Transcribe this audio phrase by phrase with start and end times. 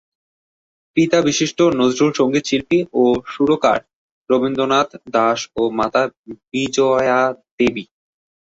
[0.97, 3.03] পিতা বিশিষ্ট নজরুল সংগীত শিল্পী ও
[3.27, 3.79] সুরকার
[4.29, 6.03] ধীরেন্দ্রনাথ দাস ও মাতা
[6.51, 7.19] বিজয়া
[7.57, 7.85] দেবী।